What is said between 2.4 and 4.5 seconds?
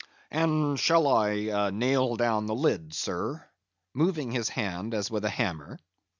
the lid, sir?" moving his